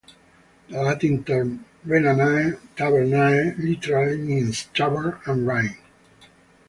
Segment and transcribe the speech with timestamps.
[0.67, 5.77] The Latin term "Rhenanae Tabernae" literally means "tavern" and "Rhine".